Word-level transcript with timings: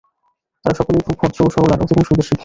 তাঁরা 0.65 0.75
সকলেই 0.75 1.05
খুব 1.07 1.15
ভদ্র 1.21 1.39
ও 1.43 1.49
সরল, 1.49 1.69
আর 1.73 1.79
অধিকাংশই 1.81 2.15
বেশ 2.17 2.27
শিক্ষিত। 2.29 2.39